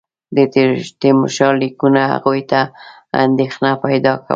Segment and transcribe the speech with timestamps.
[0.35, 0.37] د
[1.01, 2.59] تیمورشاه لیکونو هغوی ته
[3.25, 4.29] اندېښنه پیدا کوله.